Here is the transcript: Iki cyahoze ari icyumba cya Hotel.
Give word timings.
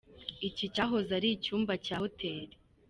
Iki 0.47 0.65
cyahoze 0.73 1.09
ari 1.19 1.29
icyumba 1.35 1.73
cya 1.85 1.97
Hotel. 2.03 2.47